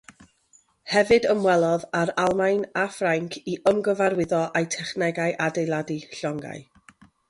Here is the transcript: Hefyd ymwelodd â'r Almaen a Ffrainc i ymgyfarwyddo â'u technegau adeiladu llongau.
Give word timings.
Hefyd 0.93 1.27
ymwelodd 1.33 1.85
â'r 1.99 2.13
Almaen 2.23 2.65
a 2.85 2.87
Ffrainc 2.97 3.39
i 3.55 3.57
ymgyfarwyddo 3.75 4.43
â'u 4.51 4.69
technegau 4.81 5.41
adeiladu 5.51 6.05
llongau. 6.21 6.71